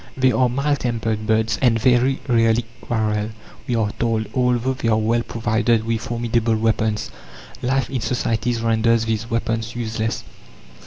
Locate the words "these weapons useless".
9.05-10.23